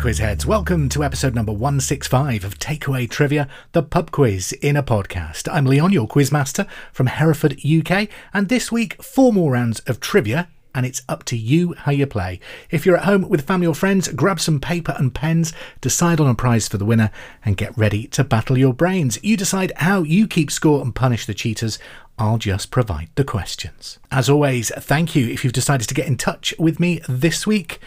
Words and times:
Hello, 0.00 0.12
quizheads. 0.12 0.46
Welcome 0.46 0.88
to 0.90 1.04
episode 1.04 1.34
number 1.34 1.52
165 1.52 2.42
of 2.42 2.58
Takeaway 2.58 3.08
Trivia, 3.08 3.46
the 3.72 3.82
pub 3.82 4.10
quiz 4.10 4.52
in 4.62 4.74
a 4.74 4.82
podcast. 4.82 5.46
I'm 5.52 5.66
Leon, 5.66 5.92
your 5.92 6.08
quizmaster 6.08 6.66
from 6.90 7.06
Hereford, 7.06 7.60
UK, 7.62 8.08
and 8.32 8.48
this 8.48 8.72
week, 8.72 9.02
four 9.02 9.30
more 9.30 9.52
rounds 9.52 9.80
of 9.80 10.00
trivia 10.00 10.48
and 10.74 10.86
it's 10.86 11.02
up 11.06 11.24
to 11.24 11.36
you 11.36 11.74
how 11.74 11.92
you 11.92 12.06
play. 12.06 12.40
If 12.70 12.86
you're 12.86 12.96
at 12.96 13.04
home 13.04 13.28
with 13.28 13.46
family 13.46 13.66
or 13.66 13.74
friends, 13.74 14.08
grab 14.08 14.40
some 14.40 14.58
paper 14.58 14.94
and 14.96 15.14
pens, 15.14 15.52
decide 15.82 16.18
on 16.18 16.30
a 16.30 16.34
prize 16.34 16.66
for 16.66 16.78
the 16.78 16.86
winner, 16.86 17.10
and 17.44 17.58
get 17.58 17.76
ready 17.76 18.06
to 18.08 18.24
battle 18.24 18.56
your 18.56 18.72
brains. 18.72 19.18
You 19.22 19.36
decide 19.36 19.72
how 19.76 20.02
you 20.02 20.26
keep 20.26 20.50
score 20.50 20.80
and 20.80 20.94
punish 20.94 21.26
the 21.26 21.34
cheaters. 21.34 21.78
I'll 22.18 22.38
just 22.38 22.70
provide 22.70 23.10
the 23.16 23.24
questions. 23.24 23.98
As 24.10 24.30
always, 24.30 24.70
thank 24.78 25.14
you 25.14 25.28
if 25.28 25.44
you've 25.44 25.52
decided 25.52 25.88
to 25.88 25.94
get 25.94 26.06
in 26.06 26.16
touch 26.16 26.54
with 26.58 26.80
me 26.80 27.02
this 27.06 27.46
week. 27.46 27.80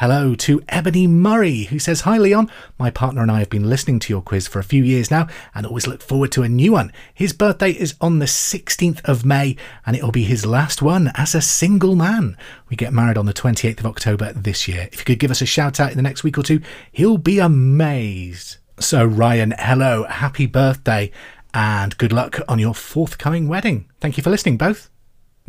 Hello 0.00 0.34
to 0.34 0.62
Ebony 0.70 1.06
Murray, 1.06 1.64
who 1.64 1.78
says, 1.78 2.00
Hi 2.00 2.16
Leon, 2.16 2.50
my 2.78 2.90
partner 2.90 3.20
and 3.20 3.30
I 3.30 3.40
have 3.40 3.50
been 3.50 3.68
listening 3.68 3.98
to 3.98 4.10
your 4.10 4.22
quiz 4.22 4.48
for 4.48 4.58
a 4.58 4.64
few 4.64 4.82
years 4.82 5.10
now 5.10 5.28
and 5.54 5.66
always 5.66 5.86
look 5.86 6.00
forward 6.00 6.32
to 6.32 6.42
a 6.42 6.48
new 6.48 6.72
one. 6.72 6.90
His 7.12 7.34
birthday 7.34 7.72
is 7.72 7.96
on 8.00 8.18
the 8.18 8.24
16th 8.24 9.04
of 9.04 9.26
May 9.26 9.56
and 9.84 9.94
it'll 9.94 10.10
be 10.10 10.24
his 10.24 10.46
last 10.46 10.80
one 10.80 11.12
as 11.16 11.34
a 11.34 11.42
single 11.42 11.96
man. 11.96 12.38
We 12.70 12.76
get 12.76 12.94
married 12.94 13.18
on 13.18 13.26
the 13.26 13.34
28th 13.34 13.80
of 13.80 13.84
October 13.84 14.32
this 14.32 14.66
year. 14.66 14.88
If 14.90 15.00
you 15.00 15.04
could 15.04 15.18
give 15.18 15.30
us 15.30 15.42
a 15.42 15.46
shout 15.46 15.78
out 15.78 15.90
in 15.90 15.98
the 15.98 16.02
next 16.02 16.24
week 16.24 16.38
or 16.38 16.42
two, 16.42 16.62
he'll 16.90 17.18
be 17.18 17.38
amazed. 17.38 18.56
So, 18.78 19.04
Ryan, 19.04 19.52
hello, 19.58 20.04
happy 20.04 20.46
birthday, 20.46 21.12
and 21.52 21.98
good 21.98 22.14
luck 22.14 22.40
on 22.48 22.58
your 22.58 22.74
forthcoming 22.74 23.48
wedding. 23.48 23.90
Thank 24.00 24.16
you 24.16 24.22
for 24.22 24.30
listening, 24.30 24.56
both. 24.56 24.88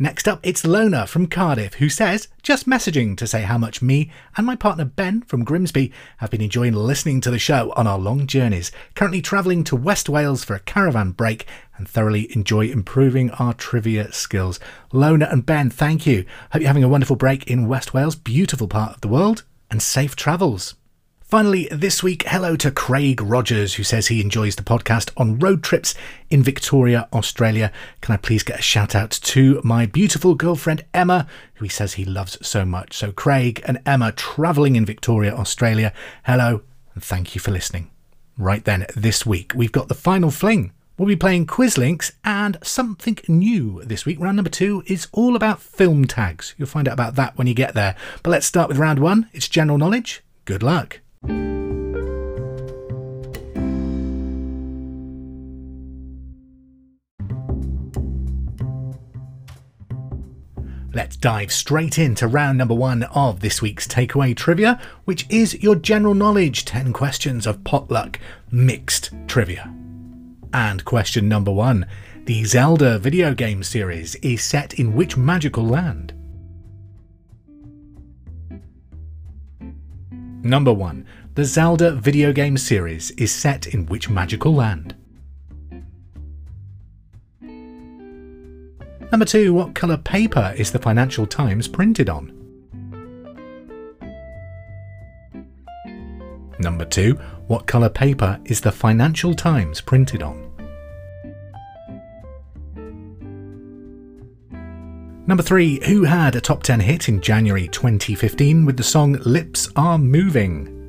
Next 0.02 0.26
up, 0.26 0.40
it's 0.42 0.66
Lona 0.66 1.06
from 1.06 1.28
Cardiff, 1.28 1.74
who 1.74 1.88
says, 1.88 2.26
just 2.42 2.68
messaging 2.68 3.16
to 3.16 3.24
say 3.24 3.42
how 3.42 3.56
much 3.56 3.80
me 3.80 4.10
and 4.36 4.44
my 4.44 4.56
partner 4.56 4.84
Ben 4.84 5.22
from 5.22 5.44
Grimsby 5.44 5.92
have 6.16 6.28
been 6.28 6.40
enjoying 6.40 6.72
listening 6.72 7.20
to 7.20 7.30
the 7.30 7.38
show 7.38 7.72
on 7.76 7.86
our 7.86 8.00
long 8.00 8.26
journeys. 8.26 8.72
Currently 8.96 9.22
travelling 9.22 9.62
to 9.62 9.76
West 9.76 10.08
Wales 10.08 10.42
for 10.42 10.56
a 10.56 10.58
caravan 10.58 11.12
break 11.12 11.46
and 11.76 11.88
thoroughly 11.88 12.34
enjoy 12.34 12.66
improving 12.66 13.30
our 13.30 13.54
trivia 13.54 14.10
skills. 14.10 14.58
Lona 14.92 15.28
and 15.30 15.46
Ben, 15.46 15.70
thank 15.70 16.04
you. 16.04 16.24
Hope 16.50 16.62
you're 16.62 16.66
having 16.66 16.82
a 16.82 16.88
wonderful 16.88 17.14
break 17.14 17.46
in 17.46 17.68
West 17.68 17.94
Wales, 17.94 18.16
beautiful 18.16 18.66
part 18.66 18.96
of 18.96 19.02
the 19.02 19.08
world, 19.08 19.44
and 19.70 19.80
safe 19.80 20.16
travels. 20.16 20.74
Finally, 21.32 21.66
this 21.72 22.02
week, 22.02 22.24
hello 22.26 22.56
to 22.56 22.70
Craig 22.70 23.18
Rogers, 23.22 23.72
who 23.72 23.82
says 23.82 24.08
he 24.08 24.20
enjoys 24.20 24.56
the 24.56 24.62
podcast 24.62 25.10
on 25.16 25.38
road 25.38 25.62
trips 25.62 25.94
in 26.28 26.42
Victoria, 26.42 27.08
Australia. 27.10 27.72
Can 28.02 28.12
I 28.12 28.18
please 28.18 28.42
get 28.42 28.58
a 28.58 28.62
shout 28.62 28.94
out 28.94 29.12
to 29.12 29.58
my 29.64 29.86
beautiful 29.86 30.34
girlfriend 30.34 30.84
Emma, 30.92 31.26
who 31.54 31.64
he 31.64 31.70
says 31.70 31.94
he 31.94 32.04
loves 32.04 32.36
so 32.46 32.66
much? 32.66 32.94
So, 32.94 33.12
Craig 33.12 33.62
and 33.66 33.80
Emma 33.86 34.12
travelling 34.12 34.76
in 34.76 34.84
Victoria, 34.84 35.34
Australia, 35.34 35.94
hello, 36.26 36.64
and 36.94 37.02
thank 37.02 37.34
you 37.34 37.40
for 37.40 37.50
listening. 37.50 37.90
Right 38.36 38.62
then, 38.62 38.84
this 38.94 39.24
week, 39.24 39.52
we've 39.54 39.72
got 39.72 39.88
the 39.88 39.94
final 39.94 40.30
fling. 40.30 40.74
We'll 40.98 41.08
be 41.08 41.16
playing 41.16 41.46
quiz 41.46 41.78
links 41.78 42.12
and 42.22 42.58
something 42.62 43.16
new 43.26 43.82
this 43.84 44.04
week. 44.04 44.20
Round 44.20 44.36
number 44.36 44.50
two 44.50 44.82
is 44.86 45.08
all 45.12 45.34
about 45.34 45.62
film 45.62 46.04
tags. 46.04 46.54
You'll 46.58 46.68
find 46.68 46.86
out 46.86 46.92
about 46.92 47.14
that 47.14 47.38
when 47.38 47.46
you 47.46 47.54
get 47.54 47.72
there. 47.72 47.96
But 48.22 48.32
let's 48.32 48.44
start 48.44 48.68
with 48.68 48.76
round 48.76 48.98
one. 48.98 49.30
It's 49.32 49.48
general 49.48 49.78
knowledge. 49.78 50.22
Good 50.44 50.62
luck. 50.62 51.00
Let's 60.94 61.16
dive 61.16 61.50
straight 61.50 61.98
into 61.98 62.28
round 62.28 62.58
number 62.58 62.74
one 62.74 63.04
of 63.04 63.40
this 63.40 63.62
week's 63.62 63.88
takeaway 63.88 64.36
trivia, 64.36 64.78
which 65.06 65.26
is 65.30 65.62
your 65.62 65.74
general 65.74 66.12
knowledge 66.12 66.66
10 66.66 66.92
questions 66.92 67.46
of 67.46 67.64
potluck 67.64 68.18
mixed 68.50 69.10
trivia. 69.26 69.74
And 70.52 70.84
question 70.84 71.28
number 71.28 71.50
one 71.50 71.86
The 72.26 72.44
Zelda 72.44 72.98
video 72.98 73.32
game 73.32 73.62
series 73.62 74.16
is 74.16 74.42
set 74.42 74.74
in 74.74 74.94
which 74.94 75.16
magical 75.16 75.64
land? 75.64 76.12
Number 80.44 80.72
1. 80.72 81.06
The 81.36 81.44
Zelda 81.44 81.92
video 81.92 82.32
game 82.32 82.58
series 82.58 83.12
is 83.12 83.30
set 83.32 83.68
in 83.68 83.86
which 83.86 84.10
magical 84.10 84.52
land? 84.52 84.96
Number 89.12 89.24
2. 89.24 89.54
What 89.54 89.76
colour 89.76 89.98
paper 89.98 90.52
is 90.56 90.72
the 90.72 90.80
Financial 90.80 91.28
Times 91.28 91.68
printed 91.68 92.10
on? 92.10 92.32
Number 96.58 96.86
2. 96.86 97.14
What 97.46 97.68
colour 97.68 97.88
paper 97.88 98.40
is 98.44 98.60
the 98.62 98.72
Financial 98.72 99.34
Times 99.34 99.80
printed 99.80 100.24
on? 100.24 100.41
Number 105.24 105.42
3. 105.44 105.86
Who 105.86 106.02
had 106.02 106.34
a 106.34 106.40
top 106.40 106.64
10 106.64 106.80
hit 106.80 107.08
in 107.08 107.20
January 107.20 107.68
2015 107.68 108.66
with 108.66 108.76
the 108.76 108.82
song 108.82 109.12
Lips 109.24 109.70
Are 109.76 109.96
Moving? 109.96 110.80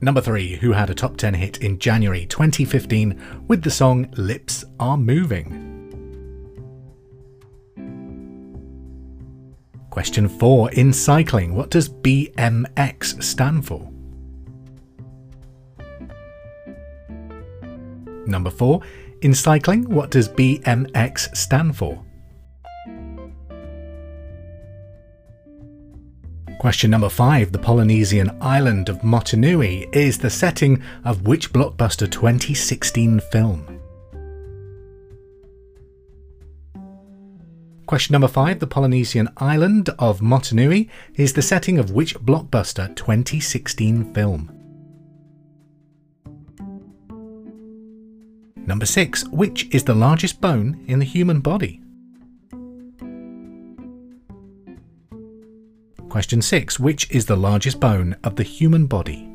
Number 0.00 0.22
3. 0.22 0.56
Who 0.56 0.72
had 0.72 0.88
a 0.88 0.94
top 0.94 1.18
10 1.18 1.34
hit 1.34 1.58
in 1.58 1.78
January 1.78 2.24
2015 2.24 3.44
with 3.48 3.62
the 3.62 3.70
song 3.70 4.08
Lips 4.16 4.64
Are 4.80 4.96
Moving? 4.96 5.60
Question 9.90 10.26
4. 10.26 10.72
In 10.72 10.94
cycling, 10.94 11.54
what 11.54 11.70
does 11.70 11.90
BMX 11.90 13.22
stand 13.22 13.66
for? 13.66 13.90
Number 18.26 18.50
4. 18.50 18.80
In 19.24 19.32
cycling, 19.32 19.88
what 19.88 20.10
does 20.10 20.28
BMX 20.28 21.34
stand 21.34 21.74
for? 21.74 22.04
Question 26.60 26.90
number 26.90 27.08
five 27.08 27.50
The 27.50 27.58
Polynesian 27.58 28.36
island 28.42 28.90
of 28.90 28.98
Motunui 28.98 29.88
is 29.96 30.18
the 30.18 30.28
setting 30.28 30.82
of 31.06 31.26
which 31.26 31.54
blockbuster 31.54 32.10
2016 32.10 33.20
film? 33.32 33.80
Question 37.86 38.12
number 38.12 38.28
five 38.28 38.58
The 38.58 38.66
Polynesian 38.66 39.30
island 39.38 39.88
of 39.98 40.20
Motunui 40.20 40.90
is 41.14 41.32
the 41.32 41.40
setting 41.40 41.78
of 41.78 41.92
which 41.92 42.14
blockbuster 42.18 42.94
2016 42.94 44.12
film? 44.12 44.53
Number 48.74 48.86
6. 48.86 49.28
Which 49.28 49.72
is 49.72 49.84
the 49.84 49.94
largest 49.94 50.40
bone 50.40 50.82
in 50.88 50.98
the 50.98 51.04
human 51.04 51.38
body? 51.38 51.80
Question 56.08 56.42
6. 56.42 56.80
Which 56.80 57.08
is 57.12 57.26
the 57.26 57.36
largest 57.36 57.78
bone 57.78 58.16
of 58.24 58.34
the 58.34 58.42
human 58.42 58.86
body? 58.86 59.28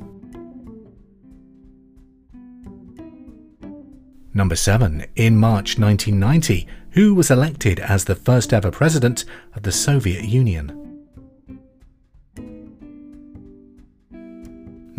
Number 4.33 4.57
7. 4.57 5.05
In 5.15 5.37
March 5.37 5.79
1990, 5.79 6.67
who 6.91 7.15
was 7.15 7.31
elected 7.31 7.79
as 7.79 8.03
the 8.03 8.15
first 8.15 8.51
ever 8.51 8.71
president 8.71 9.23
of 9.55 9.63
the 9.63 9.71
Soviet 9.71 10.25
Union? 10.25 10.88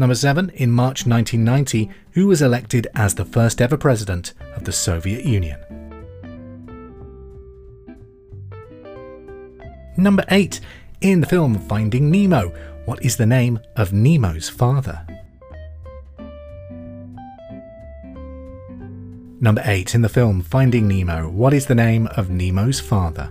Number 0.01 0.15
7. 0.15 0.49
In 0.55 0.71
March 0.71 1.07
1990, 1.07 1.91
who 2.13 2.27
was 2.27 2.41
elected 2.41 2.87
as 2.95 3.15
the 3.15 3.25
first 3.27 3.61
ever 3.61 3.77
president 3.77 4.33
of 4.57 4.65
the 4.65 4.73
Soviet 4.73 5.27
Union? 5.27 5.61
Number 9.99 10.25
8. 10.31 10.59
In 11.03 11.21
the 11.21 11.27
film 11.27 11.59
Finding 11.59 12.11
Nemo, 12.11 12.49
what 12.87 13.05
is 13.05 13.19
the 13.19 13.27
name 13.27 13.61
of 13.77 13.93
Nemo's 13.93 14.49
father? 14.49 15.07
Number 19.39 19.61
8. 19.63 19.95
In 19.95 20.01
the 20.01 20.09
film 20.09 20.41
Finding 20.41 20.89
Nemo, 20.89 21.29
what 21.29 21.53
is 21.53 21.67
the 21.67 21.75
name 21.75 22.07
of 22.17 22.31
Nemo's 22.31 22.81
father? 22.81 23.31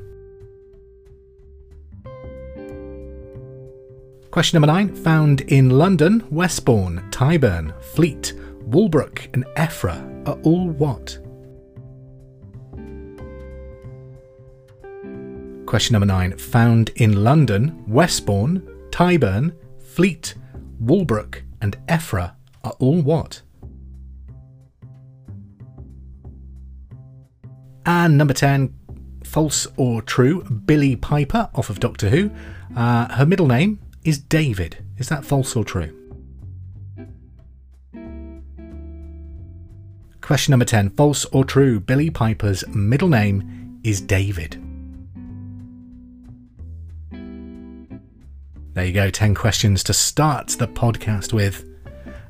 Question 4.40 4.62
number 4.62 4.74
nine 4.74 4.96
found 4.96 5.42
in 5.52 5.70
London, 5.70 6.26
Westbourne, 6.30 7.06
Tyburn, 7.12 7.74
Fleet, 7.84 8.32
Walbrook, 8.68 9.28
and 9.34 9.44
Effra 9.58 10.00
are 10.26 10.40
all 10.44 10.70
what? 10.70 11.20
Question 15.66 15.92
number 15.92 16.06
nine 16.06 16.38
found 16.38 16.92
in 16.96 17.22
London, 17.22 17.84
Westbourne, 17.86 18.62
Tyburn, 18.92 19.54
Fleet, 19.84 20.36
Walbrook, 20.80 21.44
and 21.60 21.78
Effra 21.88 22.32
are 22.64 22.76
all 22.80 23.02
what? 23.02 23.42
And 27.86 28.18
number 28.18 28.34
10 28.34 28.74
false 29.26 29.68
or 29.76 30.02
true, 30.02 30.44
Billie 30.44 30.96
Piper 30.96 31.50
off 31.54 31.70
of 31.70 31.82
Doctor 31.82 32.08
Who. 32.08 32.32
Uh, 32.74 33.14
her 33.16 33.26
middle 33.26 33.48
name 33.48 33.80
is 34.10 34.18
David. 34.18 34.84
Is 34.98 35.08
that 35.10 35.24
false 35.24 35.56
or 35.56 35.64
true? 35.64 35.96
Question 40.20 40.52
number 40.52 40.66
10 40.66 40.90
False 40.92 41.26
or 41.26 41.46
true, 41.46 41.80
Billie 41.80 42.10
Piper's 42.10 42.68
middle 42.70 43.08
name 43.08 43.80
is 43.84 44.02
David. 44.02 44.62
There 48.74 48.86
you 48.86 48.94
go, 48.94 49.12
10 49.12 49.36
questions 49.36 49.84
to 49.84 49.94
start 49.94 50.48
the 50.50 50.68
podcast 50.68 51.32
with. 51.32 51.66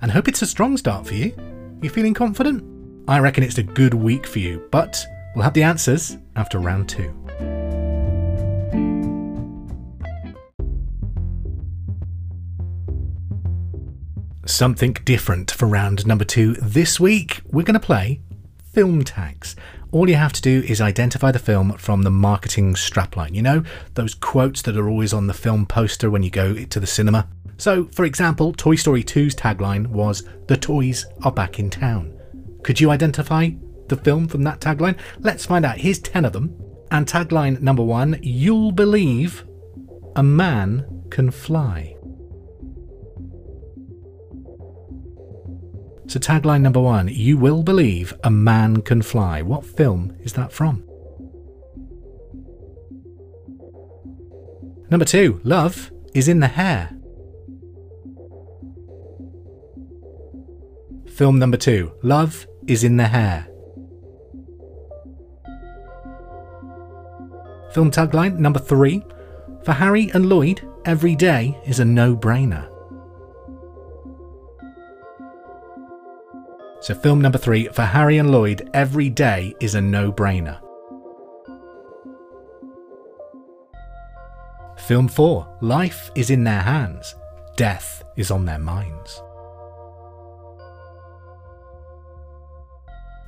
And 0.01 0.11
hope 0.11 0.27
it's 0.27 0.41
a 0.41 0.47
strong 0.47 0.75
start 0.75 1.07
for 1.07 1.13
you. 1.13 1.33
You 1.81 1.89
feeling 1.89 2.13
confident? 2.13 2.61
I 3.07 3.19
reckon 3.19 3.43
it's 3.43 3.57
a 3.57 3.63
good 3.63 3.93
week 3.93 4.27
for 4.27 4.39
you, 4.39 4.67
but 4.69 5.01
we'll 5.33 5.43
have 5.43 5.53
the 5.53 5.63
answers 5.63 6.17
after 6.35 6.59
round 6.59 6.89
two. 6.89 7.58
Something 14.50 14.94
different 15.06 15.51
for 15.51 15.68
round 15.68 16.07
number 16.07 16.25
two. 16.25 16.54
This 16.56 17.00
week, 17.00 17.42
we're 17.51 17.63
going 17.63 17.80
to 17.80 17.80
play 17.80 18.19
film 18.74 19.04
tags. 19.04 19.56
All 19.92 20.10
you 20.10 20.16
have 20.16 20.34
to 20.34 20.42
do 20.42 20.63
is 20.68 20.81
identify 20.81 21.31
the 21.31 21.38
film 21.38 21.74
from 21.78 22.01
the 22.01 22.10
marketing 22.10 22.74
strapline. 22.74 23.36
You 23.36 23.44
know, 23.44 23.63
those 23.94 24.16
quotes 24.16 24.63
that 24.63 24.75
are 24.75 24.90
always 24.90 25.13
on 25.13 25.28
the 25.28 25.36
film 25.36 25.68
poster 25.68 26.10
when 26.10 26.24
you 26.24 26.31
go 26.31 26.56
to 26.56 26.80
the 26.80 26.88
cinema. 26.88 27.28
So, 27.57 27.90
for 27.94 28.06
example, 28.06 28.51
Toy 28.51 28.74
Story 28.74 29.04
2's 29.04 29.36
tagline 29.36 29.86
was, 29.86 30.24
The 30.48 30.57
toys 30.57 31.06
are 31.22 31.31
back 31.31 31.60
in 31.60 31.69
town. 31.69 32.19
Could 32.63 32.81
you 32.81 32.90
identify 32.90 33.51
the 33.88 33.98
film 33.98 34.28
from 34.28 34.42
that 34.46 34.60
tagline? 34.60 34.98
Let's 35.19 35.46
find 35.46 35.63
out. 35.63 35.78
Here's 35.78 36.00
10 36.00 36.25
of 36.25 36.34
them. 36.34 36.60
And 36.90 37.06
tagline 37.06 37.62
number 37.62 37.84
one 37.84 38.18
You'll 38.24 38.72
believe 38.72 39.46
a 40.16 40.24
man 40.24 41.06
can 41.12 41.30
fly. 41.30 41.96
So, 46.09 46.19
tagline 46.19 46.61
number 46.61 46.79
one 46.79 47.07
You 47.07 47.38
will 47.38 47.61
believe 47.61 48.15
a 48.23 48.31
man 48.31 48.81
can 48.81 49.03
fly. 49.03 49.44
What 49.44 49.63
film 49.63 50.17
is 50.21 50.33
that 50.33 50.51
from? 50.51 50.83
Number 54.89 55.06
two 55.06 55.39
Love 55.44 55.91
is 56.15 56.27
in 56.27 56.39
the 56.39 56.47
hair. 56.47 56.97
Film 61.06 61.38
number 61.38 61.57
two 61.57 61.91
Love 62.01 62.47
is 62.65 62.83
in 62.83 62.97
the 62.97 63.07
hair. 63.07 63.45
Film 67.71 67.91
tagline 67.91 68.39
number 68.39 68.59
three 68.59 69.03
For 69.63 69.73
Harry 69.73 70.09
and 70.15 70.27
Lloyd, 70.27 70.67
every 70.85 71.15
day 71.15 71.55
is 71.67 71.79
a 71.79 71.85
no 71.85 72.17
brainer. 72.17 72.78
So, 76.89 76.95
film 76.95 77.21
number 77.21 77.38
three 77.38 77.68
for 77.68 77.83
Harry 77.83 78.18
and 78.18 78.31
Lloyd, 78.31 78.68
every 78.74 79.09
day 79.09 79.53
is 79.59 79.75
a 79.75 79.80
no 79.80 80.12
brainer. 80.12 80.59
Film 84.75 85.07
four, 85.07 85.47
life 85.62 86.09
is 86.15 86.31
in 86.31 86.44
their 86.44 86.62
hands, 86.62 87.13
death 87.56 88.01
is 88.18 88.31
on 88.31 88.45
their 88.45 88.57
minds. 88.57 89.21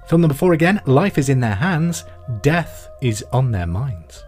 Film 0.08 0.22
number 0.22 0.34
four 0.34 0.54
again, 0.54 0.82
life 0.88 1.20
is 1.20 1.30
in 1.30 1.40
their 1.40 1.54
hands, 1.54 2.04
death 2.42 2.88
is 3.00 3.24
on 3.32 3.52
their 3.52 3.68
minds. 3.68 4.24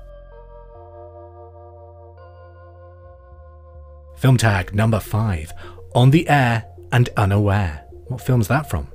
Film 4.16 4.38
tag 4.38 4.76
number 4.76 5.00
five, 5.00 5.52
on 5.96 6.12
the 6.12 6.30
air 6.30 6.66
and 6.92 7.10
unaware. 7.18 7.84
What 8.06 8.22
film's 8.22 8.48
that 8.50 8.70
from? 8.70 8.93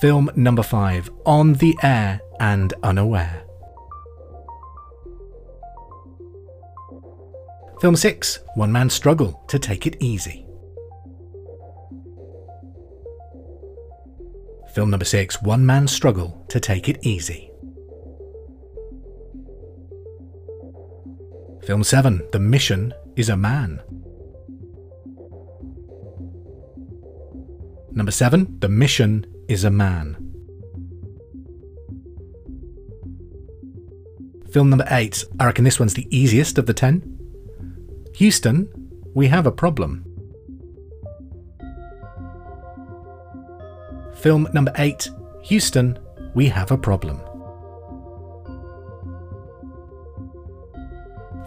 Film 0.00 0.30
number 0.36 0.62
five 0.62 1.10
On 1.26 1.54
the 1.54 1.76
Air 1.82 2.20
and 2.38 2.72
Unaware. 2.84 3.44
Film 7.80 7.96
6 7.96 8.38
One 8.54 8.70
Man's 8.70 8.94
Struggle 8.94 9.42
to 9.48 9.58
Take 9.58 9.88
It 9.88 9.96
Easy. 9.98 10.46
Film 14.72 14.90
number 14.90 15.04
6 15.04 15.42
One 15.42 15.66
Man's 15.66 15.90
Struggle 15.90 16.44
to 16.48 16.60
Take 16.60 16.88
It 16.88 16.98
Easy. 17.02 17.50
Film 21.64 21.82
7 21.82 22.28
The 22.30 22.38
Mission 22.38 22.94
is 23.16 23.28
a 23.28 23.36
Man. 23.36 23.82
Number 27.90 28.12
7 28.12 28.58
The 28.60 28.68
Mission 28.68 29.26
is 29.48 29.64
a 29.64 29.70
man. 29.70 30.16
Film 34.52 34.70
number 34.70 34.86
eight. 34.90 35.24
I 35.40 35.46
reckon 35.46 35.64
this 35.64 35.80
one's 35.80 35.94
the 35.94 36.06
easiest 36.16 36.58
of 36.58 36.66
the 36.66 36.74
ten. 36.74 37.18
Houston, 38.14 38.68
we 39.14 39.26
have 39.26 39.46
a 39.46 39.52
problem. 39.52 40.04
Film 44.14 44.48
number 44.52 44.72
eight. 44.76 45.10
Houston, 45.42 45.98
we 46.34 46.46
have 46.46 46.70
a 46.70 46.78
problem. 46.78 47.20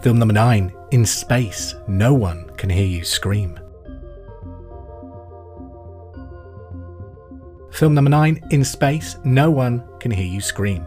Film 0.02 0.18
number 0.18 0.34
nine. 0.34 0.72
In 0.90 1.06
space, 1.06 1.74
no 1.86 2.12
one 2.14 2.50
can 2.56 2.68
hear 2.70 2.86
you 2.86 3.04
scream. 3.04 3.58
Film 7.72 7.94
number 7.94 8.10
nine, 8.10 8.38
In 8.50 8.64
Space, 8.64 9.16
no 9.24 9.50
one 9.50 9.82
can 9.98 10.10
hear 10.10 10.26
you 10.26 10.40
scream. 10.40 10.86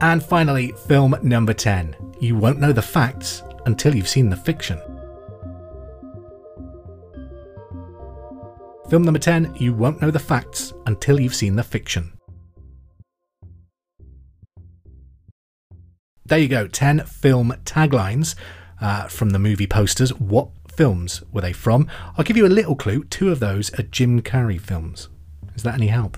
And 0.00 0.22
finally, 0.22 0.72
film 0.88 1.14
number 1.22 1.52
10. 1.52 1.94
You 2.18 2.34
won't 2.34 2.58
know 2.58 2.72
the 2.72 2.82
facts 2.82 3.42
until 3.66 3.94
you've 3.94 4.08
seen 4.08 4.30
the 4.30 4.36
fiction. 4.36 4.80
Film 8.88 9.02
number 9.04 9.20
10. 9.20 9.54
You 9.56 9.74
won't 9.74 10.00
know 10.00 10.10
the 10.10 10.18
facts 10.18 10.72
until 10.86 11.20
you've 11.20 11.34
seen 11.34 11.56
the 11.56 11.62
fiction. 11.62 12.12
There 16.24 16.38
you 16.38 16.48
go, 16.48 16.66
10 16.66 17.04
film 17.04 17.52
taglines 17.64 18.34
uh, 18.80 19.06
from 19.08 19.30
the 19.30 19.38
movie 19.38 19.66
posters. 19.66 20.10
What 20.18 20.48
films 20.76 21.22
were 21.32 21.40
they 21.40 21.52
from? 21.52 21.88
I'll 22.16 22.24
give 22.24 22.36
you 22.36 22.46
a 22.46 22.48
little 22.48 22.76
clue. 22.76 23.04
Two 23.04 23.30
of 23.30 23.40
those 23.40 23.72
are 23.78 23.82
Jim 23.82 24.22
Carrey 24.22 24.60
films. 24.60 25.08
Is 25.54 25.62
that 25.62 25.74
any 25.74 25.88
help? 25.88 26.16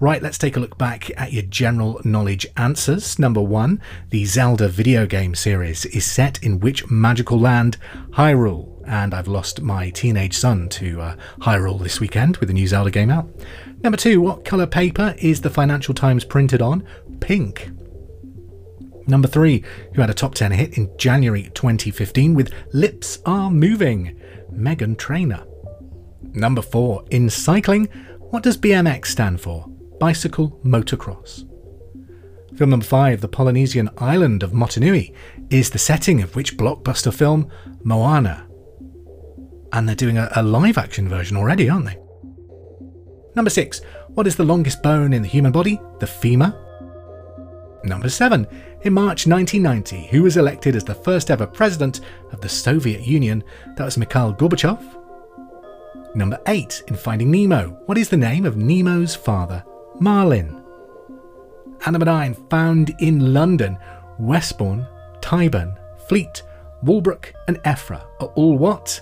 Right, 0.00 0.22
let's 0.22 0.38
take 0.38 0.56
a 0.56 0.60
look 0.60 0.78
back 0.78 1.10
at 1.20 1.34
your 1.34 1.42
general 1.42 2.00
knowledge 2.04 2.46
answers. 2.56 3.18
Number 3.18 3.42
one, 3.42 3.82
the 4.08 4.24
Zelda 4.24 4.66
video 4.66 5.04
game 5.04 5.34
series 5.34 5.84
is 5.84 6.06
set 6.06 6.42
in 6.42 6.58
which 6.58 6.90
magical 6.90 7.38
land? 7.38 7.76
Hyrule. 8.12 8.82
And 8.86 9.12
I've 9.12 9.28
lost 9.28 9.60
my 9.60 9.90
teenage 9.90 10.34
son 10.34 10.70
to 10.70 11.02
uh, 11.02 11.16
Hyrule 11.40 11.82
this 11.82 12.00
weekend 12.00 12.38
with 12.38 12.48
the 12.48 12.54
new 12.54 12.66
Zelda 12.66 12.90
game 12.90 13.10
out. 13.10 13.28
Number 13.82 13.98
two, 13.98 14.22
what 14.22 14.44
colour 14.44 14.66
paper 14.66 15.14
is 15.18 15.42
the 15.42 15.50
Financial 15.50 15.92
Times 15.92 16.24
printed 16.24 16.62
on? 16.62 16.82
Pink. 17.20 17.70
Number 19.06 19.28
three, 19.28 19.64
who 19.94 20.00
had 20.00 20.10
a 20.10 20.14
top 20.14 20.34
10 20.34 20.52
hit 20.52 20.78
in 20.78 20.90
January 20.98 21.50
2015 21.54 22.34
with 22.34 22.52
Lips 22.72 23.18
Are 23.26 23.50
Moving, 23.50 24.20
Meghan 24.52 24.96
Trainor. 24.96 25.44
Number 26.32 26.62
four, 26.62 27.04
in 27.10 27.28
cycling, 27.30 27.86
what 28.30 28.42
does 28.42 28.56
BMX 28.56 29.06
stand 29.06 29.40
for? 29.40 29.66
Bicycle 29.98 30.60
Motocross. 30.64 31.46
Film 32.56 32.70
number 32.70 32.86
five, 32.86 33.20
the 33.20 33.28
Polynesian 33.28 33.88
island 33.98 34.42
of 34.42 34.52
Motunui, 34.52 35.14
is 35.50 35.70
the 35.70 35.78
setting 35.78 36.22
of 36.22 36.36
which 36.36 36.56
blockbuster 36.56 37.12
film? 37.12 37.50
Moana. 37.82 38.46
And 39.72 39.88
they're 39.88 39.96
doing 39.96 40.18
a, 40.18 40.30
a 40.36 40.42
live 40.42 40.78
action 40.78 41.08
version 41.08 41.36
already, 41.36 41.68
aren't 41.68 41.86
they? 41.86 41.98
Number 43.34 43.50
six, 43.50 43.80
what 44.08 44.26
is 44.26 44.36
the 44.36 44.44
longest 44.44 44.82
bone 44.82 45.12
in 45.12 45.22
the 45.22 45.28
human 45.28 45.52
body? 45.52 45.80
The 46.00 46.06
femur. 46.06 46.54
Number 47.82 48.08
seven, 48.08 48.46
in 48.82 48.92
March 48.92 49.26
1990, 49.26 50.08
who 50.08 50.22
was 50.22 50.36
elected 50.36 50.76
as 50.76 50.84
the 50.84 50.94
first 50.94 51.30
ever 51.30 51.46
president 51.46 52.00
of 52.32 52.40
the 52.40 52.48
Soviet 52.48 53.02
Union? 53.02 53.42
That 53.76 53.84
was 53.84 53.96
Mikhail 53.96 54.34
Gorbachev. 54.34 54.96
Number 56.14 56.38
8 56.46 56.82
in 56.88 56.96
Finding 56.96 57.30
Nemo. 57.30 57.78
What 57.86 57.96
is 57.96 58.08
the 58.08 58.16
name 58.16 58.44
of 58.44 58.56
Nemo's 58.56 59.14
father? 59.14 59.64
Marlin. 59.98 60.62
And 61.86 61.92
number 61.92 62.06
9, 62.06 62.34
found 62.50 62.94
in 62.98 63.32
London. 63.32 63.78
Westbourne, 64.18 64.86
Tyburn, 65.20 65.78
Fleet, 66.06 66.42
Walbrook, 66.82 67.32
and 67.48 67.58
Effra 67.62 68.02
are 68.20 68.28
all 68.34 68.58
what? 68.58 69.00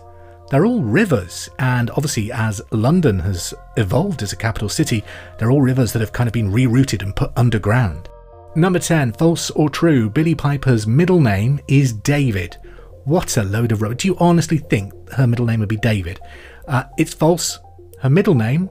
They're 0.50 0.66
all 0.66 0.82
rivers, 0.82 1.48
and 1.58 1.90
obviously, 1.90 2.30
as 2.32 2.62
London 2.70 3.18
has 3.18 3.52
evolved 3.76 4.22
as 4.22 4.32
a 4.32 4.36
capital 4.36 4.68
city, 4.68 5.04
they're 5.38 5.50
all 5.50 5.60
rivers 5.60 5.92
that 5.92 6.00
have 6.00 6.12
kind 6.12 6.28
of 6.28 6.32
been 6.32 6.50
rerouted 6.52 7.02
and 7.02 7.14
put 7.14 7.32
underground. 7.36 8.08
Number 8.54 8.78
10, 8.78 9.12
false 9.12 9.50
or 9.50 9.68
true, 9.68 10.10
Billie 10.10 10.34
Piper's 10.34 10.86
middle 10.86 11.20
name 11.20 11.60
is 11.68 11.92
David. 11.92 12.56
What 13.04 13.36
a 13.36 13.42
load 13.42 13.72
of 13.72 13.82
rubbish. 13.82 13.98
Do 13.98 14.08
you 14.08 14.16
honestly 14.18 14.58
think 14.58 14.92
her 15.12 15.26
middle 15.26 15.46
name 15.46 15.60
would 15.60 15.68
be 15.68 15.76
David? 15.76 16.18
Uh, 16.66 16.84
it's 16.98 17.14
false. 17.14 17.58
Her 18.00 18.10
middle 18.10 18.34
name 18.34 18.68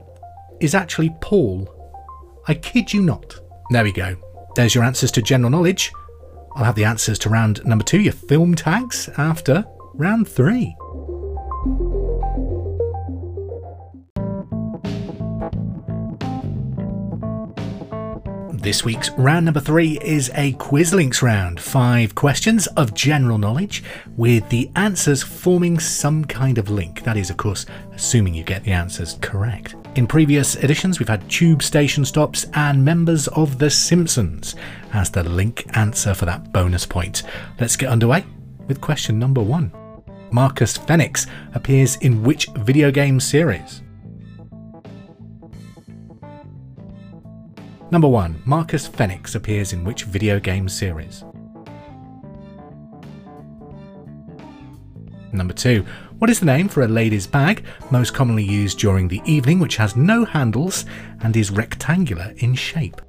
is 0.60 0.74
actually 0.74 1.14
Paul. 1.20 1.68
I 2.46 2.54
kid 2.54 2.92
you 2.92 3.02
not. 3.02 3.38
There 3.70 3.84
we 3.84 3.92
go. 3.92 4.16
There's 4.56 4.74
your 4.74 4.84
answers 4.84 5.12
to 5.12 5.22
general 5.22 5.50
knowledge. 5.50 5.92
I'll 6.56 6.64
have 6.64 6.74
the 6.74 6.84
answers 6.84 7.18
to 7.20 7.28
round 7.28 7.64
number 7.64 7.84
two, 7.84 8.00
your 8.00 8.12
film 8.12 8.54
tags, 8.54 9.08
after 9.16 9.64
round 9.94 10.28
three. 10.28 10.74
This 18.68 18.84
week's 18.84 19.08
round 19.12 19.46
number 19.46 19.60
three 19.60 19.98
is 20.02 20.30
a 20.34 20.52
Quizlinks 20.52 21.22
round. 21.22 21.58
Five 21.58 22.14
questions 22.14 22.66
of 22.76 22.92
general 22.92 23.38
knowledge 23.38 23.82
with 24.14 24.46
the 24.50 24.70
answers 24.76 25.22
forming 25.22 25.78
some 25.78 26.22
kind 26.26 26.58
of 26.58 26.68
link. 26.68 27.02
That 27.04 27.16
is, 27.16 27.30
of 27.30 27.38
course, 27.38 27.64
assuming 27.94 28.34
you 28.34 28.44
get 28.44 28.64
the 28.64 28.72
answers 28.72 29.16
correct. 29.22 29.74
In 29.94 30.06
previous 30.06 30.56
editions, 30.56 30.98
we've 30.98 31.08
had 31.08 31.26
tube 31.30 31.62
station 31.62 32.04
stops 32.04 32.44
and 32.52 32.84
members 32.84 33.26
of 33.28 33.58
The 33.58 33.70
Simpsons 33.70 34.54
as 34.92 35.08
the 35.10 35.22
link 35.22 35.64
answer 35.74 36.12
for 36.12 36.26
that 36.26 36.52
bonus 36.52 36.84
point. 36.84 37.22
Let's 37.58 37.74
get 37.74 37.88
underway 37.88 38.26
with 38.66 38.82
question 38.82 39.18
number 39.18 39.40
one. 39.40 39.72
Marcus 40.30 40.76
Fenix 40.76 41.26
appears 41.54 41.96
in 42.02 42.22
which 42.22 42.48
video 42.48 42.90
game 42.90 43.18
series? 43.18 43.80
Number 47.90 48.08
1. 48.08 48.42
Marcus 48.44 48.86
Fenix 48.86 49.34
appears 49.34 49.72
in 49.72 49.82
which 49.82 50.04
video 50.04 50.38
game 50.38 50.68
series? 50.68 51.24
Number 55.32 55.54
2. 55.54 55.86
What 56.18 56.28
is 56.28 56.40
the 56.40 56.46
name 56.46 56.68
for 56.68 56.82
a 56.82 56.88
lady's 56.88 57.26
bag, 57.26 57.64
most 57.90 58.12
commonly 58.12 58.42
used 58.42 58.78
during 58.78 59.08
the 59.08 59.22
evening, 59.24 59.58
which 59.58 59.76
has 59.76 59.96
no 59.96 60.26
handles 60.26 60.84
and 61.22 61.34
is 61.34 61.50
rectangular 61.50 62.34
in 62.38 62.54
shape? 62.54 63.00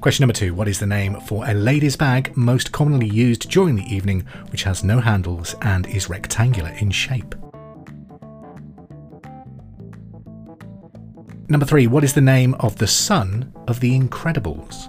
Question 0.00 0.22
number 0.22 0.32
two 0.32 0.54
What 0.54 0.66
is 0.66 0.80
the 0.80 0.86
name 0.86 1.20
for 1.20 1.44
a 1.46 1.52
lady's 1.52 1.94
bag 1.94 2.34
most 2.36 2.72
commonly 2.72 3.06
used 3.06 3.50
during 3.50 3.76
the 3.76 3.94
evening, 3.94 4.26
which 4.50 4.62
has 4.64 4.82
no 4.82 4.98
handles 4.98 5.54
and 5.60 5.86
is 5.86 6.08
rectangular 6.08 6.70
in 6.78 6.90
shape? 6.90 7.34
Number 11.50 11.66
three, 11.66 11.88
what 11.88 12.04
is 12.04 12.14
the 12.14 12.20
name 12.20 12.54
of 12.60 12.76
the 12.76 12.86
son 12.86 13.52
of 13.66 13.80
the 13.80 13.98
Incredibles? 13.98 14.86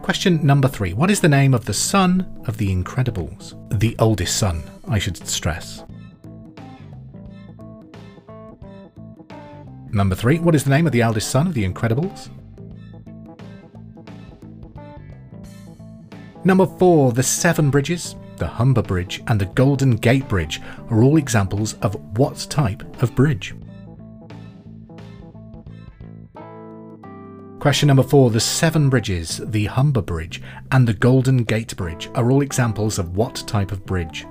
Question 0.00 0.46
number 0.46 0.66
three, 0.66 0.94
what 0.94 1.10
is 1.10 1.20
the 1.20 1.28
name 1.28 1.52
of 1.52 1.66
the 1.66 1.74
son 1.74 2.42
of 2.46 2.56
the 2.56 2.74
Incredibles? 2.74 3.52
The 3.78 3.94
oldest 3.98 4.38
son, 4.38 4.62
I 4.88 4.98
should 4.98 5.18
stress. 5.28 5.84
Number 9.92 10.14
three, 10.14 10.38
what 10.38 10.54
is 10.54 10.64
the 10.64 10.70
name 10.70 10.86
of 10.86 10.92
the 10.92 11.02
eldest 11.02 11.30
son 11.30 11.48
of 11.48 11.52
the 11.52 11.68
Incredibles? 11.68 12.30
Number 16.44 16.64
four, 16.64 17.12
the 17.12 17.22
Severn 17.22 17.68
Bridges 17.68 18.16
the 18.38 18.46
Humber 18.46 18.82
Bridge, 18.82 19.22
and 19.26 19.40
the 19.40 19.46
Golden 19.46 19.96
Gate 19.96 20.28
Bridge 20.28 20.60
are 20.90 21.02
all 21.02 21.16
examples 21.16 21.74
of 21.82 21.94
what 22.16 22.46
type 22.48 22.82
of 23.02 23.14
bridge? 23.14 23.54
Question 27.60 27.88
number 27.88 28.04
four 28.04 28.30
The 28.30 28.38
Severn 28.38 28.88
Bridges, 28.88 29.40
the 29.44 29.66
Humber 29.66 30.02
Bridge, 30.02 30.40
and 30.70 30.86
the 30.86 30.94
Golden 30.94 31.42
Gate 31.42 31.76
Bridge 31.76 32.08
are 32.14 32.30
all 32.30 32.40
examples 32.40 32.98
of 32.98 33.16
what 33.16 33.42
type 33.46 33.72
of 33.72 33.84
bridge? 33.84 34.24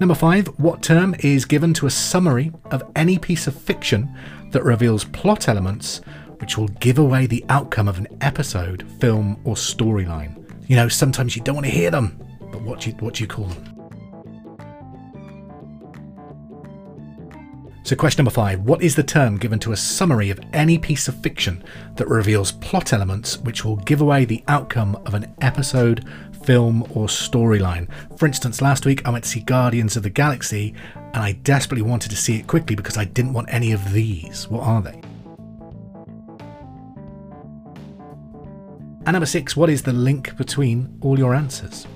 Number 0.00 0.16
five, 0.16 0.48
what 0.58 0.82
term 0.82 1.14
is 1.20 1.44
given 1.44 1.72
to 1.74 1.86
a 1.86 1.90
summary 1.90 2.50
of 2.72 2.82
any 2.96 3.18
piece 3.18 3.46
of 3.46 3.54
fiction 3.54 4.12
that 4.50 4.64
reveals 4.64 5.04
plot 5.04 5.48
elements 5.48 6.00
which 6.42 6.58
will 6.58 6.66
give 6.80 6.98
away 6.98 7.24
the 7.24 7.44
outcome 7.48 7.86
of 7.86 7.98
an 7.98 8.08
episode, 8.20 8.84
film, 8.98 9.40
or 9.44 9.54
storyline. 9.54 10.44
You 10.68 10.74
know, 10.74 10.88
sometimes 10.88 11.36
you 11.36 11.42
don't 11.42 11.54
want 11.54 11.66
to 11.66 11.72
hear 11.72 11.92
them, 11.92 12.20
but 12.50 12.62
what 12.62 12.80
do 12.80 12.90
you, 12.90 12.96
what 12.96 13.14
do 13.14 13.22
you 13.22 13.28
call 13.28 13.44
them? 13.44 13.72
So, 17.84 17.94
question 17.94 18.24
number 18.24 18.34
five 18.34 18.60
What 18.62 18.82
is 18.82 18.96
the 18.96 19.04
term 19.04 19.38
given 19.38 19.60
to 19.60 19.70
a 19.70 19.76
summary 19.76 20.30
of 20.30 20.40
any 20.52 20.78
piece 20.78 21.06
of 21.06 21.22
fiction 21.22 21.62
that 21.94 22.08
reveals 22.08 22.50
plot 22.50 22.92
elements 22.92 23.38
which 23.38 23.64
will 23.64 23.76
give 23.76 24.00
away 24.00 24.24
the 24.24 24.42
outcome 24.48 24.96
of 25.06 25.14
an 25.14 25.32
episode, 25.42 26.04
film, 26.44 26.82
or 26.90 27.06
storyline? 27.06 27.88
For 28.18 28.26
instance, 28.26 28.60
last 28.60 28.84
week 28.84 29.06
I 29.06 29.10
went 29.10 29.22
to 29.22 29.30
see 29.30 29.40
Guardians 29.40 29.96
of 29.96 30.02
the 30.02 30.10
Galaxy 30.10 30.74
and 30.96 31.22
I 31.22 31.32
desperately 31.32 31.82
wanted 31.82 32.10
to 32.10 32.16
see 32.16 32.36
it 32.40 32.48
quickly 32.48 32.74
because 32.74 32.96
I 32.96 33.04
didn't 33.04 33.32
want 33.32 33.52
any 33.52 33.70
of 33.70 33.92
these. 33.92 34.48
What 34.48 34.64
are 34.64 34.82
they? 34.82 35.00
And 39.04 39.14
number 39.14 39.26
six, 39.26 39.56
what 39.56 39.68
is 39.68 39.82
the 39.82 39.92
link 39.92 40.36
between 40.36 40.96
all 41.00 41.18
your 41.18 41.34
answers? 41.34 41.86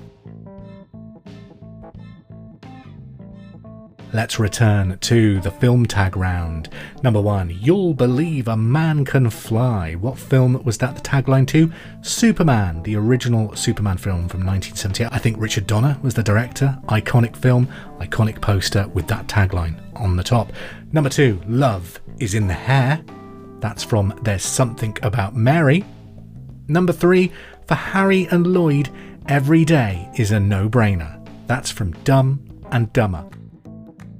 Let's 4.13 4.39
return 4.39 4.97
to 4.99 5.39
the 5.41 5.51
film 5.51 5.85
tag 5.85 6.17
round. 6.17 6.69
Number 7.03 7.21
one, 7.21 7.49
You'll 7.61 7.93
Believe 7.93 8.47
a 8.47 8.57
Man 8.57 9.05
Can 9.05 9.29
Fly. 9.29 9.93
What 9.95 10.17
film 10.17 10.63
was 10.63 10.77
that 10.79 10.95
the 10.95 11.01
tagline 11.01 11.45
to? 11.47 11.71
Superman, 12.01 12.83
the 12.83 12.95
original 12.95 13.55
Superman 13.55 13.97
film 13.97 14.27
from 14.27 14.45
1978. 14.45 15.09
I 15.11 15.17
think 15.17 15.37
Richard 15.39 15.67
Donner 15.67 15.97
was 16.01 16.13
the 16.13 16.23
director. 16.23 16.77
Iconic 16.87 17.35
film, 17.35 17.67
iconic 17.99 18.41
poster 18.41 18.87
with 18.89 19.07
that 19.07 19.27
tagline 19.27 19.79
on 19.95 20.15
the 20.15 20.23
top. 20.23 20.51
Number 20.93 21.09
two, 21.09 21.41
Love 21.45 21.99
is 22.19 22.33
in 22.33 22.47
the 22.47 22.53
Hair. 22.53 23.03
That's 23.59 23.83
from 23.83 24.17
There's 24.23 24.43
Something 24.43 24.97
About 25.03 25.35
Mary. 25.35 25.85
Number 26.67 26.93
three, 26.93 27.31
for 27.65 27.75
Harry 27.75 28.27
and 28.31 28.47
Lloyd, 28.47 28.89
every 29.27 29.65
day 29.65 30.09
is 30.15 30.31
a 30.31 30.39
no 30.39 30.69
brainer. 30.69 31.23
That's 31.47 31.71
from 31.71 31.91
Dumb 32.03 32.63
and 32.71 32.91
Dumber. 32.93 33.25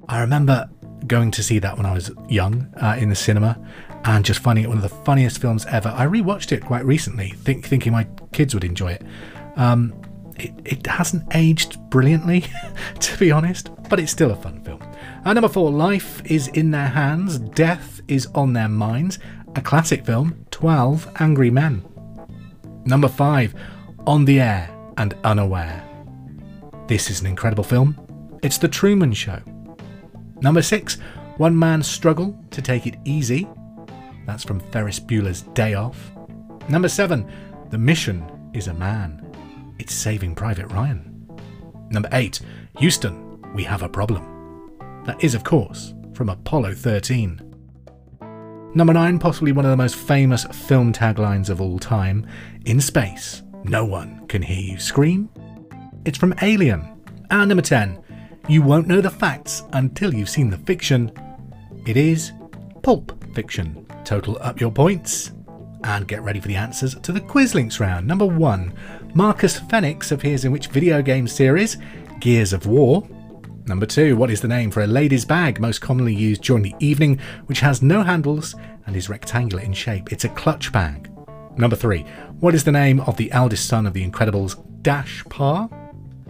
I 0.08 0.22
remember 0.22 0.70
going 1.06 1.32
to 1.32 1.44
see 1.44 1.60
that 1.60 1.78
when 1.78 1.86
I 1.86 1.94
was 1.94 2.12
young 2.30 2.74
uh, 2.82 2.96
in 2.98 3.10
the 3.10 3.16
cinema 3.16 3.60
and 4.06 4.24
just 4.24 4.40
finding 4.40 4.66
it 4.66 4.68
one 4.68 4.78
of 4.78 4.84
the 4.84 4.90
funniest 4.90 5.40
films 5.40 5.66
ever. 5.66 5.90
I 5.90 6.06
rewatched 6.06 6.52
it 6.52 6.64
quite 6.64 6.86
recently, 6.86 7.30
think, 7.30 7.66
thinking 7.66 7.92
my 7.92 8.08
kids 8.32 8.54
would 8.54 8.64
enjoy 8.64 8.94
it. 8.94 9.04
Um, 9.56 9.94
it. 10.38 10.54
It 10.64 10.88
hasn't 10.88 11.24
aged 11.36 11.80
brilliantly, 11.90 12.46
to 13.00 13.18
be 13.18 13.32
honest, 13.32 13.70
but 13.90 14.00
it's 14.00 14.12
still 14.12 14.32
a 14.32 14.36
fun 14.36 14.64
film. 14.64 14.82
Uh, 15.26 15.34
number 15.34 15.50
four, 15.50 15.72
Life 15.72 16.22
is 16.26 16.48
in 16.50 16.72
Their 16.72 16.88
Hands, 16.88 17.38
Death 17.38 18.02
is 18.08 18.28
on 18.28 18.54
Their 18.54 18.70
Minds, 18.70 19.20
a 19.56 19.62
classic 19.62 20.06
film, 20.06 20.46
12 20.52 21.10
Angry 21.20 21.50
Men. 21.50 21.84
Number 22.88 23.10
5, 23.10 23.54
On 24.08 24.24
the 24.24 24.40
Air 24.40 24.70
and 24.96 25.14
Unaware. 25.26 25.84
This 26.88 27.10
is 27.10 27.20
an 27.20 27.28
incredible 27.28 27.66
film. 27.66 28.00
It's 28.44 28.58
The 28.58 28.70
Truman 28.70 29.12
Show. 29.12 29.42
Number 30.42 30.62
6, 30.62 30.98
One 31.36 31.60
Man's 31.60 31.86
Struggle 31.86 32.42
to 32.50 32.62
Take 32.62 32.88
It 32.88 32.96
Easy. 33.04 33.46
That's 34.26 34.46
from 34.46 34.62
Ferris 34.72 35.02
Bueller's 35.02 35.42
Day 35.42 35.74
Off. 35.74 36.14
Number 36.70 36.88
7, 36.88 37.30
The 37.72 37.78
Mission 37.78 38.26
is 38.54 38.68
a 38.68 38.74
Man. 38.74 39.22
It's 39.80 39.94
Saving 39.94 40.34
Private 40.34 40.72
Ryan. 40.72 41.28
Number 41.90 42.08
8, 42.14 42.40
Houston, 42.78 43.42
We 43.54 43.66
Have 43.66 43.82
a 43.82 43.90
Problem. 43.90 44.72
That 45.04 45.22
is, 45.22 45.36
of 45.36 45.44
course, 45.44 45.94
from 46.14 46.30
Apollo 46.30 46.76
13. 46.76 47.47
Number 48.74 48.94
9, 48.94 49.18
possibly 49.20 49.52
one 49.52 49.66
of 49.66 49.72
the 49.72 49.78
most 49.78 49.96
famous 49.96 50.44
film 50.46 50.94
taglines 50.94 51.50
of 51.50 51.62
all 51.62 51.80
time 51.80 52.28
In 52.66 52.80
space, 52.80 53.42
no 53.64 53.86
one 53.86 54.28
can 54.28 54.42
hear 54.42 54.60
you 54.60 54.80
scream. 54.80 55.30
It's 56.06 56.18
from 56.18 56.34
Alien. 56.42 57.02
And 57.30 57.50
number 57.50 57.62
10, 57.62 58.02
You 58.48 58.62
won't 58.62 58.88
know 58.88 59.02
the 59.02 59.10
facts 59.10 59.64
until 59.74 60.14
you've 60.14 60.30
seen 60.30 60.50
the 60.50 60.58
fiction. 60.60 61.12
It 61.86 61.98
is 61.98 62.32
Pulp 62.84 63.24
Fiction. 63.34 63.86
Total 64.06 64.38
up 64.42 64.62
your 64.62 64.72
points 64.72 65.32
and 65.84 66.08
get 66.08 66.22
ready 66.22 66.40
for 66.40 66.48
the 66.48 66.56
answers 66.56 66.96
to 66.96 67.12
the 67.12 67.22
Quizlinks 67.22 67.80
round. 67.80 68.08
Number 68.08 68.26
1, 68.26 68.74
Marcus 69.14 69.60
Fenix 69.60 70.12
appears 70.12 70.46
in 70.46 70.52
which 70.52 70.68
video 70.68 71.02
game 71.02 71.28
series? 71.28 71.78
Gears 72.20 72.54
of 72.54 72.68
War. 72.68 73.08
Number 73.68 73.86
two, 73.86 74.16
what 74.16 74.32
is 74.32 74.40
the 74.40 74.48
name 74.48 74.72
for 74.72 74.82
a 74.82 74.88
lady's 74.88 75.26
bag 75.26 75.60
most 75.60 75.82
commonly 75.82 76.16
used 76.16 76.42
during 76.42 76.64
the 76.64 76.76
evening, 76.80 77.20
which 77.48 77.60
has 77.60 77.82
no 77.82 78.02
handles 78.02 78.56
and 78.86 78.96
is 78.96 79.10
rectangular 79.10 79.62
in 79.62 79.74
shape? 79.74 80.14
It's 80.14 80.24
a 80.24 80.30
clutch 80.30 80.72
bag. 80.72 81.12
Number 81.58 81.76
3. 81.76 82.06
What 82.40 82.56
is 82.56 82.64
the 82.64 82.72
name 82.72 83.02
of 83.02 83.18
the 83.18 83.32
eldest 83.32 83.68
son 83.68 83.86
of 83.86 83.94
the 83.94 84.08
Incredibles, 84.08 84.64
Dash 84.84 85.24
Parr? 85.26 85.70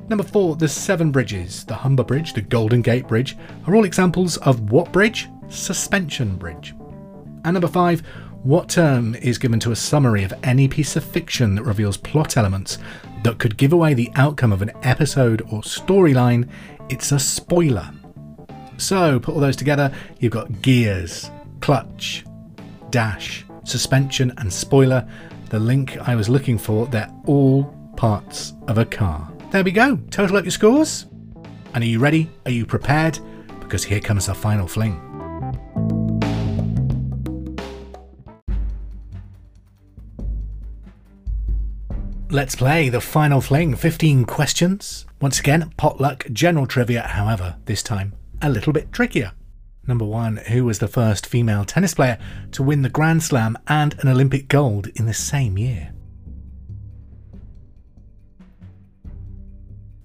Number 0.07 0.23
4. 0.23 0.55
The 0.55 0.67
Severn 0.67 1.11
Bridges, 1.11 1.63
the 1.65 1.75
Humber 1.75 2.03
Bridge, 2.03 2.33
the 2.33 2.41
Golden 2.41 2.81
Gate 2.81 3.07
Bridge, 3.07 3.37
are 3.67 3.75
all 3.75 3.85
examples 3.85 4.37
of 4.37 4.71
what 4.71 4.91
bridge? 4.91 5.27
Suspension 5.49 6.37
Bridge. 6.37 6.73
And 7.43 7.53
number 7.53 7.67
5. 7.67 8.01
What 8.43 8.69
term 8.69 9.15
is 9.15 9.37
given 9.37 9.59
to 9.59 9.71
a 9.71 9.75
summary 9.75 10.23
of 10.23 10.33
any 10.43 10.67
piece 10.67 10.95
of 10.95 11.03
fiction 11.03 11.55
that 11.55 11.63
reveals 11.63 11.97
plot 11.97 12.37
elements 12.37 12.77
that 13.23 13.37
could 13.37 13.57
give 13.57 13.73
away 13.73 13.93
the 13.93 14.11
outcome 14.15 14.53
of 14.53 14.61
an 14.61 14.71
episode 14.83 15.41
or 15.51 15.61
storyline? 15.61 16.47
It's 16.89 17.11
a 17.11 17.19
spoiler. 17.19 17.89
So, 18.77 19.19
put 19.19 19.33
all 19.33 19.41
those 19.41 19.55
together, 19.55 19.91
you've 20.19 20.31
got 20.31 20.61
gears, 20.61 21.29
clutch, 21.59 22.23
dash, 22.89 23.45
suspension, 23.63 24.33
and 24.37 24.51
spoiler. 24.51 25.07
The 25.49 25.59
link 25.59 25.97
I 26.07 26.15
was 26.15 26.29
looking 26.29 26.57
for, 26.57 26.85
they're 26.87 27.11
all 27.25 27.65
parts 27.97 28.53
of 28.67 28.77
a 28.77 28.85
car. 28.85 29.31
There 29.51 29.63
we 29.63 29.71
go, 29.71 29.97
total 30.11 30.37
up 30.37 30.45
your 30.45 30.51
scores. 30.51 31.07
And 31.73 31.83
are 31.83 31.87
you 31.87 31.99
ready? 31.99 32.29
Are 32.45 32.51
you 32.51 32.65
prepared? 32.65 33.19
Because 33.59 33.83
here 33.83 33.99
comes 33.99 34.27
the 34.27 34.33
final 34.35 34.67
fling. 34.67 35.06
Let's 42.29 42.57
play 42.57 42.89
the 42.89 42.99
final 42.99 43.39
fling 43.39 43.73
15 43.73 44.25
questions. 44.25 45.05
Once 45.21 45.39
again, 45.39 45.71
potluck 45.77 46.27
general 46.33 46.67
trivia, 46.67 47.03
however, 47.03 47.55
this 47.65 47.81
time 47.81 48.13
a 48.41 48.49
little 48.49 48.73
bit 48.73 48.91
trickier. 48.91 49.31
Number 49.87 50.03
one, 50.03 50.35
who 50.49 50.65
was 50.65 50.79
the 50.79 50.89
first 50.89 51.25
female 51.25 51.63
tennis 51.63 51.93
player 51.93 52.17
to 52.51 52.63
win 52.63 52.81
the 52.81 52.89
Grand 52.89 53.23
Slam 53.23 53.57
and 53.69 53.95
an 54.01 54.09
Olympic 54.09 54.49
gold 54.49 54.89
in 54.95 55.05
the 55.05 55.13
same 55.13 55.57
year? 55.57 55.93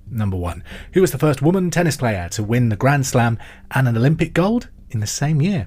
Number 0.09 0.37
one, 0.37 0.63
who 0.93 1.01
was 1.01 1.11
the 1.11 1.19
first 1.19 1.43
woman 1.43 1.73
tennis 1.73 1.97
player 1.97 2.29
to 2.31 2.45
win 2.45 2.69
the 2.69 2.77
Grand 2.77 3.05
Slam 3.05 3.37
and 3.73 3.89
an 3.89 3.97
Olympic 3.97 4.33
gold 4.33 4.69
in 4.91 5.01
the 5.01 5.09
same 5.09 5.43
year? 5.43 5.67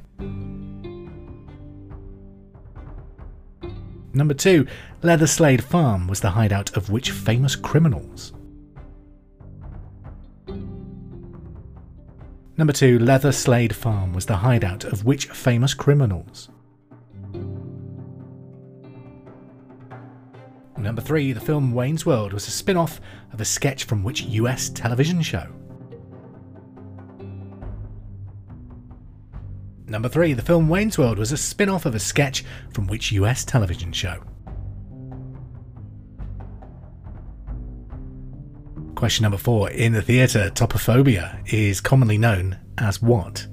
Number 4.15 4.33
two, 4.33 4.65
Leatherslade 5.03 5.61
Farm 5.61 6.07
was 6.07 6.21
the 6.21 6.29
hideout 6.29 6.77
of 6.77 6.89
which 6.89 7.11
famous 7.11 7.57
criminals? 7.57 8.31
Number 12.57 12.71
2, 12.71 12.99
Leatherslade 12.99 13.73
Farm 13.73 14.13
was 14.13 14.25
the 14.25 14.37
hideout 14.37 14.85
of 14.85 15.03
which 15.03 15.27
famous 15.27 15.73
criminals? 15.73 16.47
Number 20.77 21.01
3, 21.01 21.33
the 21.33 21.41
film 21.41 21.73
Wayne's 21.73 22.05
World 22.05 22.31
was 22.31 22.47
a 22.47 22.51
spin 22.51 22.77
off 22.77 23.01
of 23.33 23.41
a 23.41 23.45
sketch 23.45 23.83
from 23.83 24.05
which 24.05 24.23
US 24.23 24.69
television 24.69 25.21
show? 25.21 25.47
Number 29.95 30.09
3, 30.09 30.33
the 30.33 30.41
film 30.41 30.67
Wayne's 30.67 30.97
World 30.97 31.17
was 31.17 31.31
a 31.31 31.37
spin 31.37 31.69
off 31.69 31.85
of 31.85 31.95
a 31.95 31.99
sketch 31.99 32.43
from 32.73 32.85
which 32.85 33.13
US 33.13 33.45
television 33.45 33.93
show? 33.93 34.21
Question 38.95 39.23
number 39.23 39.37
four. 39.37 39.69
In 39.69 39.93
the 39.93 40.01
theatre, 40.01 40.51
topophobia 40.53 41.41
is 41.47 41.79
commonly 41.79 42.17
known 42.17 42.59
as 42.77 43.01
what? 43.01 43.47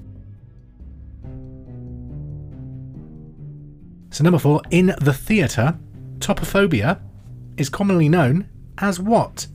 So, 4.11 4.25
number 4.25 4.41
four. 4.41 4.63
In 4.73 4.97
the 4.99 5.13
theatre, 5.13 5.79
topophobia 6.19 7.01
is 7.57 7.69
commonly 7.69 8.09
known 8.09 8.49
as 8.79 8.99
what? 8.99 9.47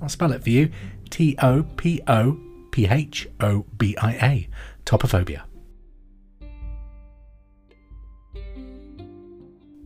I'll 0.00 0.08
spell 0.08 0.30
it 0.30 0.44
for 0.44 0.50
you 0.50 0.70
T 1.10 1.34
O 1.42 1.64
P 1.76 2.00
O 2.06 2.38
P 2.70 2.86
H 2.86 3.28
O 3.40 3.66
B 3.76 3.96
I 4.00 4.12
A. 4.12 4.48
Topophobia. 4.84 5.47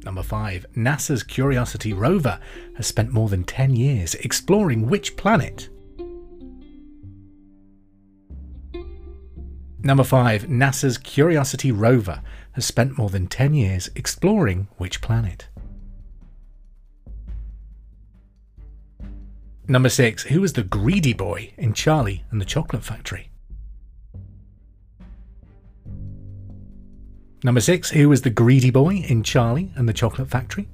Number 0.04 0.22
5. 0.22 0.66
NASA's 0.76 1.22
Curiosity 1.22 1.92
rover 1.92 2.40
has 2.76 2.86
spent 2.86 3.12
more 3.12 3.28
than 3.28 3.44
10 3.44 3.76
years 3.76 4.14
exploring 4.16 4.88
which 4.88 5.16
planet? 5.16 5.68
Number 9.84 10.04
5. 10.04 10.44
NASA's 10.44 10.98
Curiosity 10.98 11.72
rover 11.72 12.22
has 12.52 12.64
spent 12.64 12.98
more 12.98 13.10
than 13.10 13.26
10 13.26 13.54
years 13.54 13.90
exploring 13.94 14.68
which 14.76 15.00
planet? 15.00 15.48
Number 19.68 19.88
6. 19.88 20.24
Who 20.24 20.40
was 20.40 20.52
the 20.52 20.62
greedy 20.62 21.12
boy 21.12 21.52
in 21.56 21.72
Charlie 21.72 22.24
and 22.30 22.40
the 22.40 22.44
Chocolate 22.44 22.84
Factory? 22.84 23.31
Number 27.44 27.60
six, 27.60 27.90
who 27.90 28.08
was 28.08 28.22
the 28.22 28.30
greedy 28.30 28.70
boy 28.70 28.96
in 28.96 29.24
Charlie 29.24 29.72
and 29.74 29.88
the 29.88 29.92
Chocolate 29.92 30.28
Factory? 30.28 30.68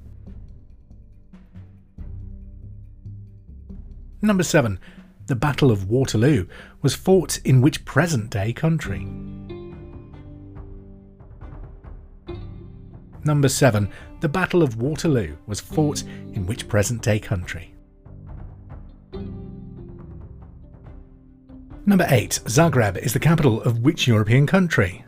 Number 4.21 4.43
seven, 4.43 4.79
the 5.25 5.35
Battle 5.35 5.71
of 5.71 5.89
Waterloo 5.89 6.45
was 6.81 6.93
fought 6.93 7.39
in 7.43 7.61
which 7.61 7.85
present 7.85 8.29
day 8.29 8.53
country? 8.53 9.07
Number 13.23 13.49
seven, 13.49 13.89
the 14.19 14.29
Battle 14.29 14.61
of 14.61 14.79
Waterloo 14.79 15.35
was 15.47 15.59
fought 15.59 16.03
in 16.33 16.45
which 16.45 16.67
present 16.67 17.01
day 17.01 17.19
country? 17.19 17.73
Number 21.85 22.05
8. 22.07 22.41
Zagreb 22.45 22.97
is 22.97 23.13
the 23.13 23.19
capital 23.19 23.63
of 23.63 23.79
which 23.79 24.07
European 24.07 24.45
country? 24.45 25.03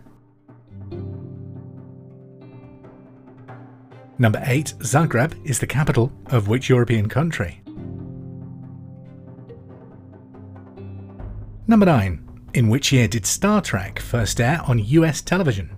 Number 4.22 4.40
8. 4.46 4.76
Zagreb 4.82 5.34
is 5.44 5.58
the 5.58 5.66
capital 5.66 6.12
of 6.28 6.48
which 6.48 6.70
European 6.70 7.10
country? 7.10 7.64
Number 11.66 11.88
9. 11.88 12.30
In 12.54 12.70
which 12.70 12.92
year 12.92 13.08
did 13.08 13.26
Star 13.26 13.62
Trek 13.62 13.98
first 13.98 14.40
air 14.40 14.62
on 14.68 14.78
US 14.78 15.22
television? 15.24 15.76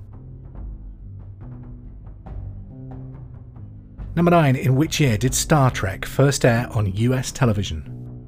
Number 4.17 4.31
9. 4.31 4.57
In 4.57 4.75
which 4.75 4.99
year 4.99 5.17
did 5.17 5.33
Star 5.33 5.71
Trek 5.71 6.03
first 6.03 6.43
air 6.43 6.67
on 6.71 6.91
US 6.93 7.31
television? 7.31 8.27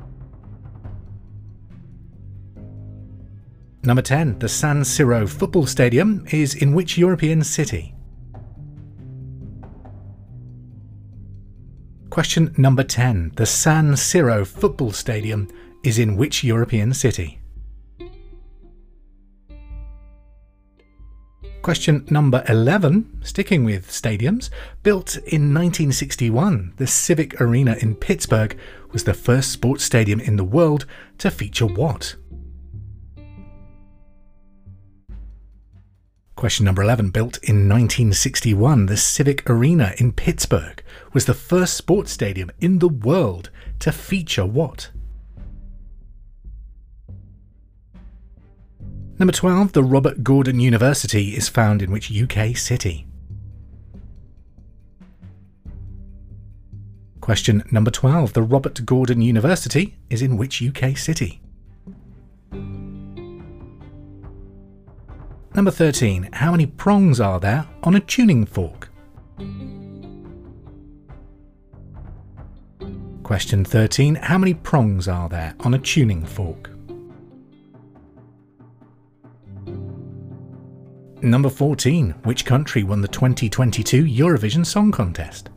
Number 3.83 4.01
10. 4.01 4.39
The 4.39 4.47
San 4.47 4.83
Siro 4.83 5.27
football 5.27 5.65
stadium 5.65 6.25
is 6.31 6.55
in 6.55 6.73
which 6.73 6.97
European 6.97 7.43
city? 7.43 7.94
Question 12.15 12.55
number 12.57 12.81
10. 12.81 13.33
The 13.35 13.45
San 13.45 13.91
Siro 13.91 14.47
football 14.47 14.93
stadium 14.93 15.49
is 15.83 15.99
in 15.99 16.15
which 16.15 16.45
European 16.45 16.93
city? 16.93 17.41
Question 21.61 22.05
number 22.09 22.41
11, 22.47 23.19
sticking 23.21 23.65
with 23.65 23.89
stadiums. 23.89 24.49
Built 24.81 25.17
in 25.17 25.53
1961, 25.53 26.75
the 26.77 26.87
Civic 26.87 27.41
Arena 27.41 27.75
in 27.81 27.95
Pittsburgh 27.95 28.57
was 28.93 29.03
the 29.03 29.13
first 29.13 29.51
sports 29.51 29.83
stadium 29.83 30.21
in 30.21 30.37
the 30.37 30.45
world 30.45 30.85
to 31.17 31.29
feature 31.29 31.67
what? 31.67 32.15
Question 36.35 36.65
number 36.65 36.81
11. 36.81 37.11
Built 37.11 37.37
in 37.43 37.69
1961, 37.69 38.87
the 38.87 38.97
Civic 38.97 39.49
Arena 39.49 39.93
in 39.97 40.11
Pittsburgh 40.11 40.83
was 41.13 41.25
the 41.25 41.33
first 41.33 41.75
sports 41.75 42.11
stadium 42.11 42.51
in 42.59 42.79
the 42.79 42.89
world 42.89 43.49
to 43.79 43.91
feature 43.93 44.45
what? 44.45 44.91
Number 49.17 49.31
12. 49.31 49.71
The 49.71 49.83
Robert 49.83 50.25
Gordon 50.25 50.59
University 50.59 51.37
is 51.37 51.47
found 51.47 51.81
in 51.81 51.89
which 51.89 52.11
UK 52.11 52.57
city? 52.57 53.07
Question 57.21 57.63
number 57.71 57.91
12. 57.91 58.33
The 58.33 58.43
Robert 58.43 58.85
Gordon 58.85 59.21
University 59.21 59.95
is 60.09 60.21
in 60.21 60.35
which 60.35 60.61
UK 60.61 60.97
city? 60.97 61.41
Number 65.55 65.71
13. 65.71 66.31
How 66.33 66.51
many 66.51 66.65
prongs 66.65 67.21
are 67.21 67.39
there 67.39 67.65
on 67.83 67.95
a 67.95 68.01
tuning 68.01 68.45
fork? 68.45 68.89
Question 73.23 73.63
13. 73.63 74.15
How 74.15 74.37
many 74.37 74.53
prongs 74.53 75.07
are 75.07 75.29
there 75.29 75.55
on 75.61 75.73
a 75.73 75.79
tuning 75.79 76.25
fork? 76.25 76.71
Number 81.23 81.49
14. 81.49 82.09
Which 82.23 82.43
country 82.43 82.83
won 82.83 82.99
the 82.99 83.07
2022 83.07 84.03
Eurovision 84.03 84.65
Song 84.65 84.91
Contest? 84.91 85.51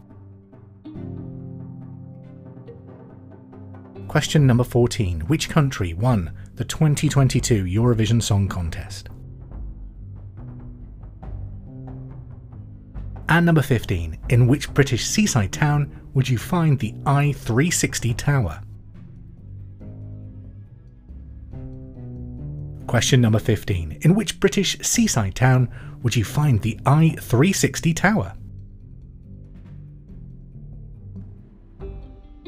Question 4.06 4.46
number 4.46 4.62
14. 4.62 5.22
Which 5.22 5.48
country 5.48 5.92
won 5.92 6.30
the 6.54 6.64
2022 6.64 7.64
Eurovision 7.64 8.22
Song 8.22 8.46
Contest? 8.46 9.08
And 13.28 13.44
number 13.44 13.62
15 13.62 14.18
In 14.30 14.46
which 14.46 14.72
British 14.72 15.04
seaside 15.04 15.52
town 15.52 16.08
would 16.14 16.28
you 16.28 16.38
find 16.38 16.78
the 16.78 16.94
I 17.04 17.32
360 17.32 18.14
Tower? 18.14 18.60
Question 22.86 23.20
number 23.20 23.38
15 23.38 23.98
In 24.00 24.14
which 24.14 24.40
British 24.40 24.78
seaside 24.80 25.34
town 25.34 25.68
would 26.02 26.16
you 26.16 26.24
find 26.24 26.62
the 26.62 26.80
I 26.86 27.16
360 27.20 27.92
Tower? 27.92 28.32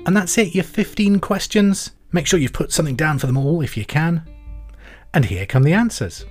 And 0.07 0.17
that's 0.17 0.39
it, 0.39 0.55
your 0.55 0.65
15 0.65 1.21
questions. 1.21 1.91
Make 2.11 2.27
sure 2.27 2.41
you've 2.41 2.55
put 2.55 2.73
something 2.73 2.97
down 2.97 3.19
for 3.19 3.27
them 3.27 3.37
all 3.37 3.61
if 3.61 3.77
you 3.77 3.85
can. 3.85 4.25
And 5.13 5.27
here 5.27 5.45
come 5.45 5.63
the 5.63 5.75
answers. 5.75 6.25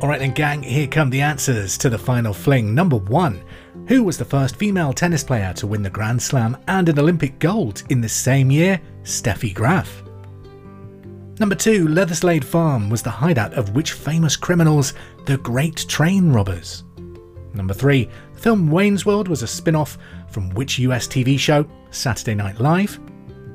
Alright 0.00 0.20
then, 0.20 0.30
gang, 0.30 0.62
here 0.62 0.86
come 0.86 1.10
the 1.10 1.20
answers 1.20 1.76
to 1.78 1.90
the 1.90 1.98
final 1.98 2.32
fling. 2.32 2.72
Number 2.72 2.96
one 2.96 3.42
Who 3.88 4.04
was 4.04 4.16
the 4.16 4.24
first 4.24 4.54
female 4.54 4.92
tennis 4.92 5.24
player 5.24 5.52
to 5.54 5.66
win 5.66 5.82
the 5.82 5.90
Grand 5.90 6.22
Slam 6.22 6.56
and 6.68 6.88
an 6.88 7.00
Olympic 7.00 7.40
gold 7.40 7.82
in 7.88 8.00
the 8.00 8.08
same 8.08 8.48
year? 8.48 8.80
Steffi 9.02 9.52
Graf. 9.52 10.04
Number 11.40 11.56
two, 11.56 11.88
Leatherslade 11.88 12.44
Farm 12.44 12.88
was 12.90 13.02
the 13.02 13.10
hideout 13.10 13.54
of 13.54 13.74
which 13.74 13.92
famous 13.92 14.36
criminals? 14.36 14.94
The 15.26 15.38
Great 15.38 15.84
Train 15.88 16.32
Robbers. 16.32 16.84
Number 17.52 17.74
three, 17.74 18.08
the 18.34 18.40
film 18.40 18.70
Wayne's 18.70 19.04
World 19.04 19.26
was 19.26 19.42
a 19.42 19.48
spin 19.48 19.74
off 19.74 19.98
from 20.28 20.50
which 20.50 20.78
US 20.78 21.08
TV 21.08 21.36
show? 21.36 21.66
Saturday 21.90 22.36
Night 22.36 22.60
Live. 22.60 23.00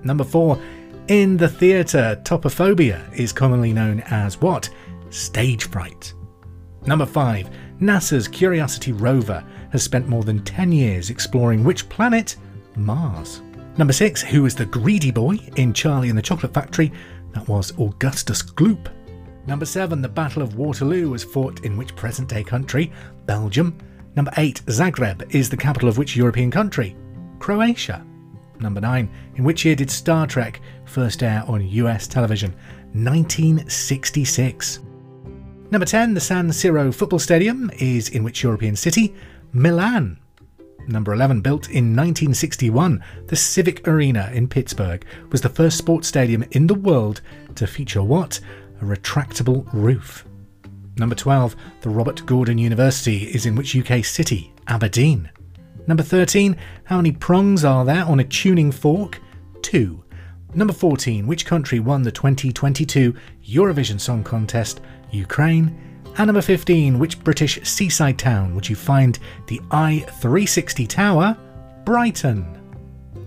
Number 0.03 0.25
four, 0.25 0.61
in 1.07 1.37
the 1.37 1.47
theatre, 1.47 2.19
topophobia 2.25 3.13
is 3.17 3.31
commonly 3.31 3.71
known 3.71 4.01
as 4.07 4.41
what? 4.41 4.69
Stage 5.09 5.69
fright. 5.69 6.13
Number 6.85 7.05
five, 7.05 7.49
NASA's 7.79 8.27
Curiosity 8.27 8.91
rover 8.91 9.43
has 9.71 9.83
spent 9.83 10.07
more 10.07 10.23
than 10.23 10.43
10 10.43 10.71
years 10.71 11.09
exploring 11.09 11.63
which 11.63 11.87
planet? 11.89 12.35
Mars. 12.75 13.41
Number 13.77 13.93
six, 13.93 14.21
who 14.21 14.43
was 14.43 14.55
the 14.55 14.65
greedy 14.65 15.11
boy 15.11 15.37
in 15.55 15.73
Charlie 15.73 16.09
and 16.09 16.17
the 16.17 16.21
Chocolate 16.21 16.53
Factory? 16.53 16.91
That 17.33 17.47
was 17.47 17.77
Augustus 17.79 18.41
Gloop. 18.43 18.89
Number 19.47 19.65
7, 19.65 20.01
the 20.01 20.07
Battle 20.07 20.41
of 20.41 20.55
Waterloo 20.55 21.09
was 21.09 21.23
fought 21.23 21.65
in 21.65 21.75
which 21.75 21.95
present 21.95 22.29
day 22.29 22.43
country? 22.43 22.91
Belgium. 23.25 23.77
Number 24.15 24.31
8, 24.37 24.61
Zagreb 24.67 25.33
is 25.33 25.49
the 25.49 25.57
capital 25.57 25.89
of 25.89 25.97
which 25.97 26.15
European 26.15 26.51
country? 26.51 26.95
Croatia. 27.39 28.05
Number 28.59 28.79
9, 28.79 29.09
in 29.35 29.43
which 29.43 29.65
year 29.65 29.75
did 29.75 29.89
Star 29.89 30.27
Trek 30.27 30.61
first 30.85 31.23
air 31.23 31.43
on 31.47 31.67
US 31.67 32.07
television? 32.07 32.51
1966. 32.93 34.79
Number 35.73 35.87
10, 35.87 36.13
the 36.13 36.19
San 36.19 36.49
Siro 36.49 36.93
football 36.93 37.17
stadium 37.17 37.71
is 37.79 38.09
in 38.09 38.23
which 38.23 38.43
European 38.43 38.75
city? 38.75 39.15
Milan. 39.53 40.19
Number 40.87 41.15
11, 41.15 41.41
built 41.41 41.65
in 41.69 41.95
1961, 41.95 43.03
the 43.25 43.35
Civic 43.35 43.87
Arena 43.87 44.29
in 44.35 44.47
Pittsburgh 44.47 45.03
was 45.31 45.41
the 45.41 45.49
first 45.49 45.79
sports 45.79 46.07
stadium 46.07 46.45
in 46.51 46.67
the 46.67 46.75
world 46.75 47.21
to 47.55 47.65
feature 47.65 48.03
what? 48.03 48.39
A 48.81 48.85
retractable 48.85 49.67
roof. 49.73 50.25
Number 50.97 51.15
12, 51.15 51.55
the 51.81 51.89
Robert 51.89 52.23
Gordon 52.27 52.59
University 52.59 53.23
is 53.33 53.47
in 53.47 53.55
which 53.55 53.75
UK 53.75 54.05
city? 54.05 54.53
Aberdeen. 54.67 55.31
Number 55.87 56.03
13, 56.03 56.55
how 56.83 56.97
many 56.97 57.13
prongs 57.13 57.65
are 57.65 57.83
there 57.83 58.05
on 58.05 58.19
a 58.19 58.23
tuning 58.23 58.71
fork? 58.71 59.19
Two. 59.63 60.03
Number 60.55 60.73
14, 60.73 61.25
which 61.25 61.45
country 61.45 61.79
won 61.79 62.03
the 62.03 62.11
2022 62.11 63.15
Eurovision 63.47 63.99
Song 63.99 64.23
Contest? 64.23 64.81
Ukraine. 65.11 65.75
And 66.17 66.27
number 66.27 66.41
15, 66.41 66.99
which 66.99 67.23
British 67.23 67.59
seaside 67.63 68.19
town 68.19 68.53
would 68.53 68.69
you 68.69 68.75
find 68.75 69.17
the 69.47 69.59
I 69.71 69.99
360 70.21 70.85
Tower? 70.85 71.35
Brighton. 71.85 72.45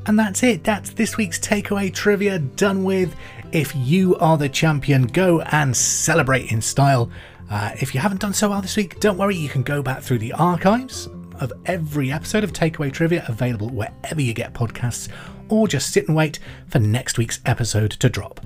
And 0.06 0.16
that's 0.16 0.44
it, 0.44 0.62
that's 0.62 0.90
this 0.90 1.16
week's 1.16 1.40
takeaway 1.40 1.92
trivia 1.92 2.38
done 2.38 2.84
with. 2.84 3.16
If 3.50 3.74
you 3.74 4.16
are 4.16 4.38
the 4.38 4.48
champion, 4.48 5.08
go 5.08 5.40
and 5.40 5.76
celebrate 5.76 6.52
in 6.52 6.60
style. 6.62 7.10
Uh, 7.50 7.72
if 7.80 7.92
you 7.92 8.00
haven't 8.00 8.20
done 8.20 8.34
so 8.34 8.50
well 8.50 8.62
this 8.62 8.76
week, 8.76 9.00
don't 9.00 9.18
worry, 9.18 9.34
you 9.34 9.48
can 9.48 9.64
go 9.64 9.82
back 9.82 10.02
through 10.02 10.18
the 10.18 10.32
archives 10.32 11.08
of 11.40 11.52
every 11.66 12.12
episode 12.12 12.44
of 12.44 12.52
Takeaway 12.52 12.92
Trivia 12.92 13.24
available 13.28 13.68
wherever 13.68 14.20
you 14.20 14.32
get 14.32 14.54
podcasts, 14.54 15.08
or 15.48 15.68
just 15.68 15.92
sit 15.92 16.06
and 16.08 16.16
wait 16.16 16.38
for 16.68 16.78
next 16.78 17.18
week's 17.18 17.40
episode 17.46 17.92
to 17.92 18.08
drop. 18.08 18.40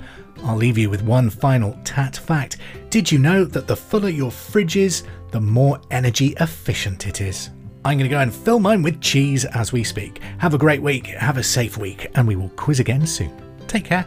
I'll 0.45 0.57
leave 0.57 0.79
you 0.79 0.89
with 0.91 1.03
one 1.03 1.31
final 1.31 1.79
tat 1.85 2.17
fact. 2.17 2.59
Did 2.89 3.11
you 3.11 3.19
know 3.19 3.45
that 3.45 3.67
the 3.67 3.77
fuller 3.77 4.09
your 4.09 4.31
fridge 4.31 4.77
is, 4.77 5.05
the 5.31 5.41
more 5.41 5.81
energy 5.91 6.35
efficient 6.41 7.07
it 7.07 7.21
is? 7.21 7.51
I'm 7.85 7.99
going 7.99 8.11
to 8.11 8.15
go 8.15 8.21
and 8.21 8.35
fill 8.35 8.59
mine 8.59 8.83
with 8.83 9.01
cheese 9.01 9.45
as 9.47 9.73
we 9.73 9.85
speak. 9.85 10.21
Have 10.39 10.55
a 10.55 10.59
great 10.59 10.83
week, 10.83 11.07
have 11.07 11.39
a 11.39 11.43
safe 11.43 11.79
week, 11.79 12.09
and 12.15 12.27
we 12.29 12.37
will 12.37 12.51
quiz 12.51 12.81
again 12.81 13.07
soon. 13.07 13.33
Take 13.67 13.85
care. 13.85 14.07